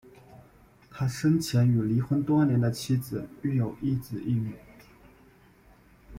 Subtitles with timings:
[0.89, 4.55] 他生前与离婚多年的前妻育有一子一女。